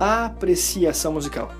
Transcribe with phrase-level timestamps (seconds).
[0.00, 1.50] apreciação musical.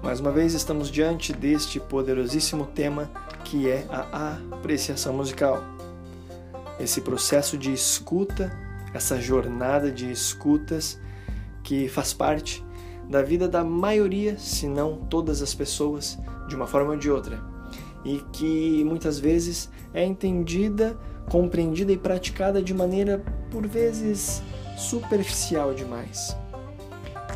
[0.00, 3.10] Mais uma vez estamos diante deste poderosíssimo tema
[3.44, 5.60] que é a apreciação musical.
[6.78, 8.56] Esse processo de escuta,
[8.94, 11.00] essa jornada de escutas
[11.64, 12.64] que faz parte
[13.08, 16.16] da vida da maioria, se não todas as pessoas,
[16.48, 17.42] de uma forma ou de outra,
[18.04, 20.96] e que muitas vezes é entendida,
[21.28, 23.20] compreendida e praticada de maneira
[23.50, 24.40] por vezes
[24.76, 26.36] superficial demais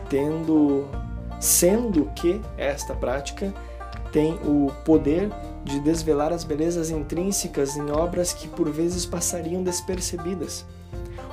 [0.09, 0.87] tendo
[1.41, 3.53] sendo que esta prática
[4.13, 5.29] tem o poder
[5.65, 10.65] de desvelar as belezas intrínsecas em obras que por vezes passariam despercebidas.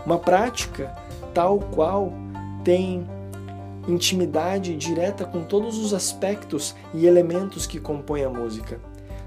[0.05, 0.93] Uma prática
[1.34, 2.12] tal qual
[2.63, 3.07] tem
[3.88, 8.79] intimidade direta com todos os aspectos e elementos que compõem a música,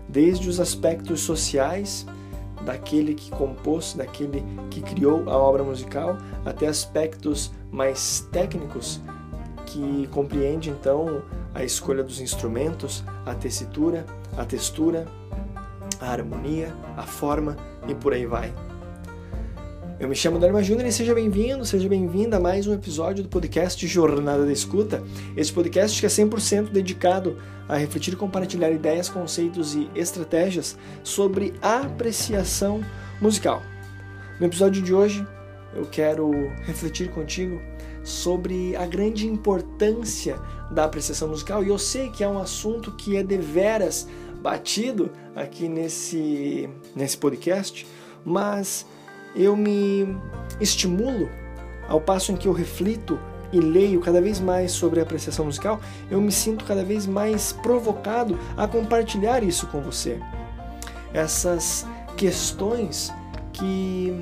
[0.09, 2.07] desde os aspectos sociais,
[2.65, 9.01] daquele que compôs, daquele que criou a obra musical, até aspectos mais técnicos
[9.67, 11.23] que compreende então
[11.55, 14.05] a escolha dos instrumentos, a tessitura,
[14.37, 15.07] a textura,
[16.01, 17.57] a harmonia, a forma
[17.89, 18.53] e por aí vai.
[19.99, 23.29] Eu me chamo Dharma Júnior e seja bem-vindo, seja bem-vinda a mais um episódio do
[23.29, 25.03] podcast Jornada da Escuta.
[25.37, 31.55] Este podcast que é 100% dedicado a refletir e compartilhar ideias, conceitos e estratégias sobre
[31.63, 32.83] apreciação
[33.21, 33.63] musical.
[34.41, 35.25] No episódio de hoje,
[35.75, 36.31] eu quero
[36.65, 37.61] refletir contigo
[38.05, 40.39] sobre a grande importância
[40.71, 44.07] da apreciação musical e eu sei que é um assunto que é deveras
[44.43, 47.87] batido aqui nesse, nesse podcast,
[48.25, 48.87] mas
[49.35, 50.17] eu me
[50.61, 51.29] estimulo
[51.89, 53.19] ao passo em que eu reflito
[53.53, 55.81] e leio cada vez mais sobre a apreciação musical,
[56.11, 60.21] eu me sinto cada vez mais provocado a compartilhar isso com você.
[61.13, 63.13] Essas questões
[63.53, 64.13] que,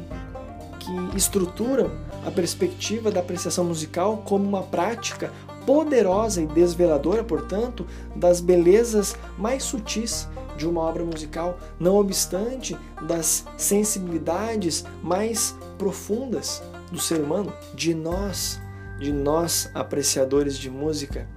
[0.83, 1.91] que estruturam
[2.27, 5.33] a perspectiva da apreciação musical como uma prática
[5.64, 13.45] poderosa e desveladora, portanto, das belezas mais sutis de uma obra musical, não obstante das
[13.56, 18.61] sensibilidades mais profundas do ser humano, de nós,
[18.98, 21.29] de nós apreciadores de música.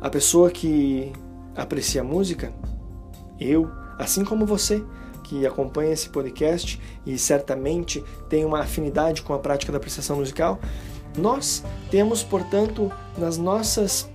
[0.00, 1.12] A pessoa que
[1.54, 2.52] aprecia música,
[3.40, 4.84] eu, assim como você,
[5.26, 10.58] que acompanha esse podcast e certamente tem uma afinidade com a prática da apreciação musical,
[11.18, 14.08] nós temos, portanto, nas nossas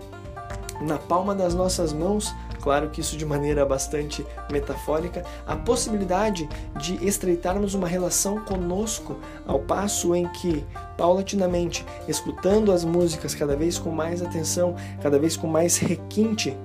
[0.82, 6.96] na palma das nossas mãos, claro que isso de maneira bastante metafórica, a possibilidade de
[7.06, 10.66] estreitarmos uma relação conosco, ao passo em que,
[10.98, 16.58] paulatinamente, escutando as músicas cada vez com mais atenção, cada vez com mais requinte,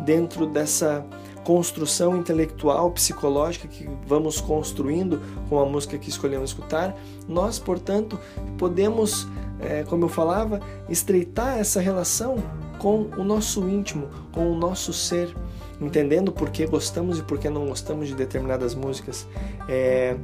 [0.00, 1.04] dentro dessa
[1.44, 6.94] construção intelectual, psicológica que vamos construindo com a música que escolhemos escutar,
[7.26, 8.20] nós, portanto,
[8.58, 9.26] podemos,
[9.58, 10.60] é, como eu falava,
[10.90, 12.36] estreitar essa relação
[12.78, 15.34] com o nosso íntimo, com o nosso ser,
[15.80, 19.26] entendendo por que gostamos e por que não gostamos de determinadas músicas.
[19.66, 20.16] É,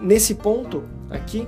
[0.00, 1.46] nesse ponto aqui,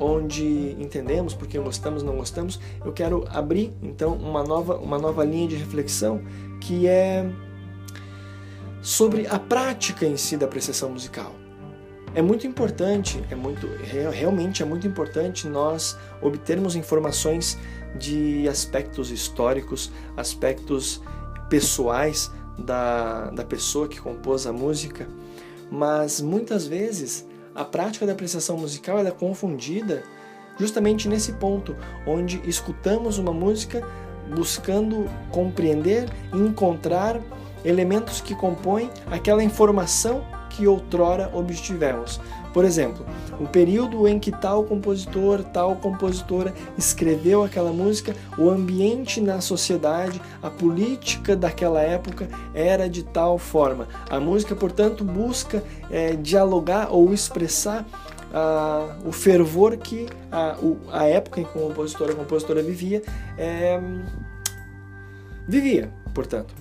[0.00, 5.24] onde entendemos por que gostamos não gostamos, eu quero abrir então uma nova, uma nova
[5.24, 6.20] linha de reflexão
[6.60, 7.28] que é
[8.80, 11.34] sobre a prática em si da apreciação musical.
[12.14, 13.66] É muito importante, é muito
[14.12, 17.58] realmente é muito importante nós obtermos informações
[17.96, 21.02] de aspectos históricos, aspectos
[21.50, 25.06] pessoais da, da pessoa que compôs a música,
[25.70, 30.02] mas muitas vezes a prática da apreciação musical é confundida
[30.58, 31.76] justamente nesse ponto,
[32.06, 33.86] onde escutamos uma música
[34.34, 37.20] buscando compreender e encontrar
[37.64, 42.20] elementos que compõem aquela informação que outrora obtivemos.
[42.52, 43.06] Por exemplo,
[43.38, 50.20] o período em que tal compositor, tal compositora escreveu aquela música, o ambiente na sociedade,
[50.42, 53.86] a política daquela época era de tal forma.
[54.10, 57.86] A música, portanto, busca é, dialogar ou expressar
[58.32, 63.02] ah, o fervor que a, o, a época em que o compositor a compositora vivia
[63.36, 63.80] é,
[65.46, 66.54] vivia, portanto.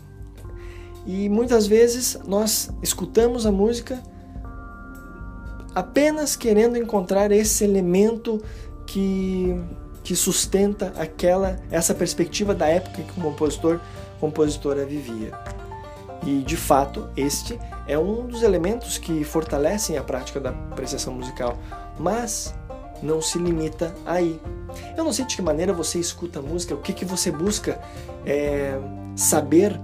[1.06, 4.02] E muitas vezes nós escutamos a música
[5.74, 8.42] apenas querendo encontrar esse elemento
[8.86, 9.56] que,
[10.04, 13.80] que sustenta aquela essa perspectiva da época que o compositor
[14.20, 15.32] compositora vivia.
[16.26, 21.58] E de fato, este é um dos elementos que fortalecem a prática da apreciação musical,
[22.00, 22.54] mas
[23.02, 24.40] não se limita aí.
[24.96, 27.80] Eu não sei de que maneira você escuta música, o que, que você busca
[28.26, 28.78] é,
[29.16, 29.80] saber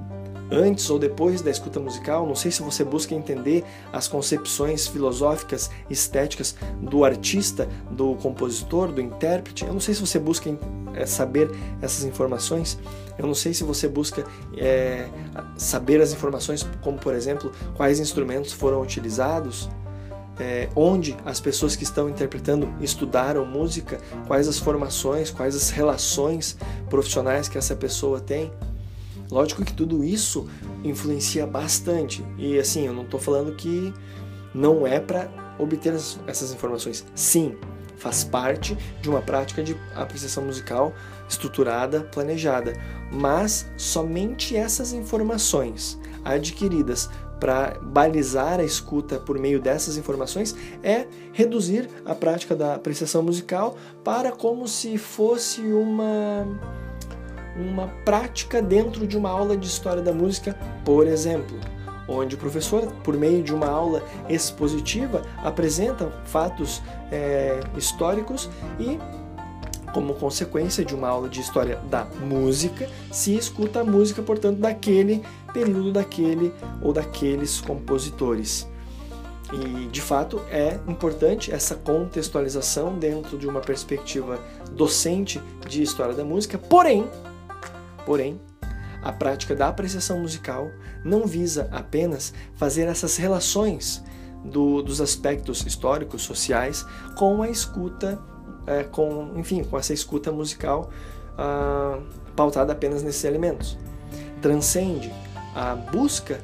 [0.54, 5.72] antes ou depois da escuta musical, não sei se você busca entender as concepções filosóficas,
[5.90, 9.66] estéticas do artista, do compositor, do intérprete.
[9.66, 10.50] Eu não sei se você busca
[10.94, 11.50] é, saber
[11.82, 12.78] essas informações.
[13.18, 14.24] Eu não sei se você busca
[14.58, 15.08] é,
[15.58, 19.70] saber as informações, como por exemplo, quais instrumentos foram utilizados,
[20.40, 26.58] é, onde as pessoas que estão interpretando estudaram música, quais as formações, quais as relações
[26.90, 28.52] profissionais que essa pessoa tem.
[29.34, 30.48] Lógico que tudo isso
[30.84, 32.24] influencia bastante.
[32.38, 33.92] E assim, eu não estou falando que
[34.54, 35.28] não é para
[35.58, 35.92] obter
[36.28, 37.04] essas informações.
[37.16, 37.58] Sim,
[37.98, 40.94] faz parte de uma prática de apreciação musical
[41.28, 42.74] estruturada, planejada,
[43.12, 47.10] mas somente essas informações adquiridas
[47.40, 53.76] para balizar a escuta por meio dessas informações é reduzir a prática da apreciação musical
[54.04, 56.46] para como se fosse uma
[57.56, 61.60] uma prática dentro de uma aula de história da música, por exemplo,
[62.08, 69.00] onde o professor, por meio de uma aula expositiva, apresenta fatos é, históricos e
[69.94, 75.24] como consequência de uma aula de história da música, se escuta a música, portanto, daquele
[75.54, 76.52] período, daquele
[76.82, 78.68] ou daqueles compositores.
[79.54, 84.40] E, de fato, é importante essa contextualização dentro de uma perspectiva
[84.72, 87.08] docente de história da música, porém,
[88.06, 88.40] porém,
[89.02, 90.72] a prática da apreciação musical
[91.04, 94.04] não visa apenas fazer essas relações
[94.46, 96.86] do, dos aspectos históricos, sociais,
[97.18, 98.22] com a escuta
[98.66, 100.90] é, com, enfim, com essa escuta musical
[101.38, 102.00] ah,
[102.36, 103.78] pautada apenas nesses elementos.
[104.42, 105.14] Transcende
[105.56, 106.40] a busca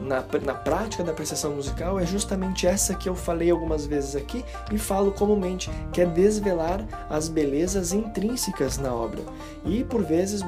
[0.00, 4.44] na, na prática da apreciação musical é justamente essa que eu falei algumas vezes aqui
[4.72, 9.20] e falo comumente, que é desvelar as belezas intrínsecas na obra
[9.64, 10.42] e por vezes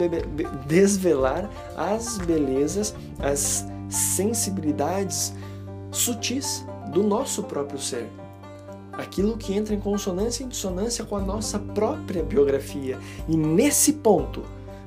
[0.66, 5.34] desvelar as belezas, as sensibilidades
[5.90, 8.08] sutis do nosso próprio ser
[8.92, 12.98] aquilo que entra em consonância e dissonância com a nossa própria biografia.
[13.26, 14.42] E nesse ponto,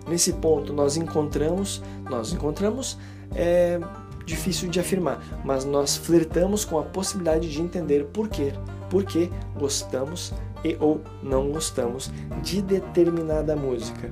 [0.08, 2.98] nesse ponto nós encontramos, nós encontramos
[3.36, 3.80] é
[4.26, 8.54] difícil de afirmar, mas nós flertamos com a possibilidade de entender por quê,
[8.90, 10.34] por que gostamos
[10.64, 12.12] e ou não gostamos
[12.42, 14.12] de determinada música.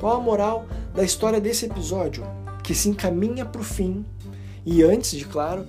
[0.00, 2.24] Qual a moral da história desse episódio
[2.62, 4.04] que se encaminha para o fim
[4.64, 5.66] e antes de, claro,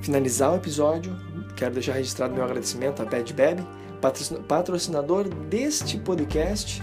[0.00, 1.16] finalizar o episódio,
[1.56, 3.66] quero deixar registrado meu agradecimento a Bad Beb,
[4.48, 6.82] patrocinador deste podcast,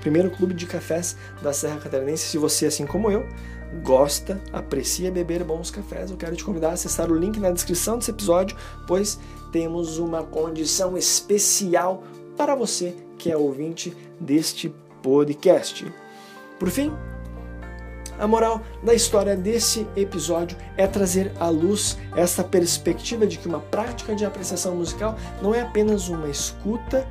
[0.00, 2.26] primeiro clube de cafés da Serra Catarinense.
[2.26, 3.28] Se você, assim como eu,
[3.82, 7.98] gosta, aprecia beber bons cafés, eu quero te convidar a acessar o link na descrição
[7.98, 9.18] desse episódio, pois
[9.52, 12.02] temos uma condição especial
[12.36, 14.72] para você que é ouvinte deste
[15.02, 15.90] podcast.
[16.58, 16.92] Por fim,
[18.18, 23.60] a moral da história desse episódio é trazer à luz essa perspectiva de que uma
[23.60, 27.06] prática de apreciação musical não é apenas uma escuta,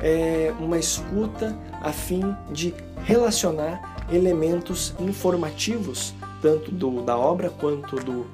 [0.00, 2.74] é uma escuta a fim de
[3.04, 8.26] relacionar elementos informativos, tanto do, da obra quanto do,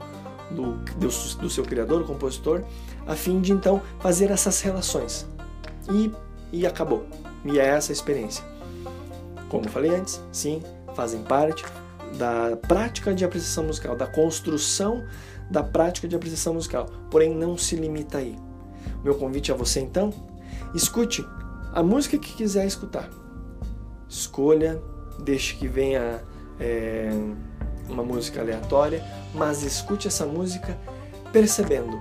[0.51, 2.63] do, do, do seu criador, o compositor,
[3.07, 5.27] a fim de então fazer essas relações.
[5.91, 6.11] E,
[6.53, 7.07] e acabou.
[7.45, 8.45] E é essa a experiência.
[9.49, 10.63] Como falei antes, sim,
[10.95, 11.65] fazem parte,
[12.19, 15.05] da prática de apreciação musical, da construção
[15.51, 18.37] da prática de apreciação musical, porém não se limita aí.
[19.03, 20.13] Meu convite a você então,
[20.75, 21.25] escute
[21.73, 23.09] a música que quiser escutar.
[24.09, 24.81] Escolha,
[25.19, 26.23] deixe que venha
[26.59, 27.11] é,
[27.89, 29.05] uma música aleatória,
[29.35, 30.79] mas escute essa música
[31.33, 32.01] percebendo,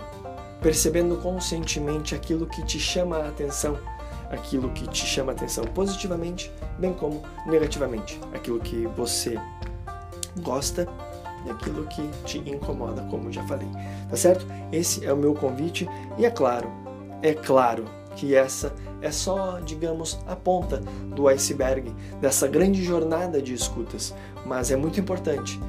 [0.61, 3.77] percebendo conscientemente aquilo que te chama a atenção,
[4.29, 9.37] aquilo que te chama a atenção positivamente, bem como negativamente, aquilo que você
[10.41, 10.87] gosta
[11.45, 13.67] e aquilo que te incomoda, como já falei.
[14.09, 14.45] Tá certo?
[14.71, 16.69] Esse é o meu convite e é claro,
[17.21, 20.77] é claro que essa é só, digamos, a ponta
[21.13, 25.59] do iceberg dessa grande jornada de escutas, mas é muito importante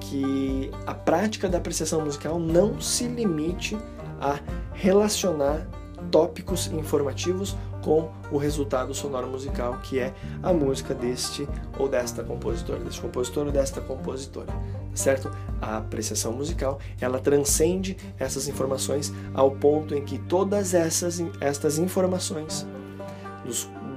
[0.00, 3.78] que a prática da apreciação musical não se limite
[4.20, 4.40] a
[4.74, 5.66] relacionar
[6.10, 12.80] tópicos informativos com o resultado sonoro musical que é a música deste ou desta compositora,
[12.80, 14.52] deste compositor ou desta compositora,
[14.94, 15.30] certo?
[15.60, 22.66] A apreciação musical, ela transcende essas informações ao ponto em que todas essas estas informações,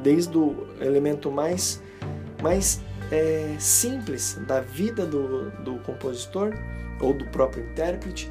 [0.02, 1.82] desde o elemento mais
[2.42, 2.82] mais
[3.12, 6.54] é, simples da vida do, do compositor
[7.00, 8.30] ou do próprio intérprete,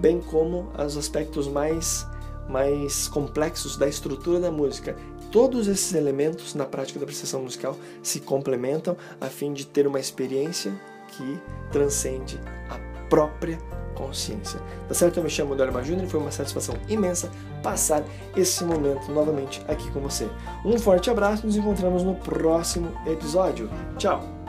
[0.00, 2.06] bem como os aspectos mais
[2.48, 4.96] mais complexos da estrutura da música.
[5.30, 10.00] Todos esses elementos na prática da apreciação musical se complementam a fim de ter uma
[10.00, 10.72] experiência
[11.12, 11.40] que
[11.70, 12.78] transcende a
[13.08, 13.58] própria
[13.94, 14.60] consciência.
[14.88, 15.18] Tá certo?
[15.18, 17.30] Eu me chamo Dorma Júnior e foi uma satisfação imensa
[17.62, 18.02] passar
[18.36, 20.28] esse momento novamente aqui com você.
[20.64, 23.70] Um forte abraço, nos encontramos no próximo episódio.
[23.98, 24.41] Tchau!